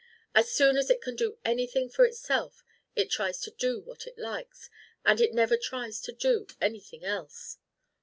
As 0.33 0.49
soon 0.51 0.77
as 0.77 0.89
it 0.89 0.99
can 0.99 1.15
do 1.15 1.37
anything 1.45 1.87
for 1.87 2.05
itself, 2.05 2.63
it 2.95 3.11
tries 3.11 3.39
to 3.41 3.51
do 3.51 3.79
what 3.81 4.07
it 4.07 4.17
likes, 4.17 4.67
and 5.05 5.21
it 5.21 5.31
never 5.31 5.57
tries 5.57 6.01
to 6.01 6.11
do 6.11 6.47
anything 6.59 7.05
else. 7.05 7.59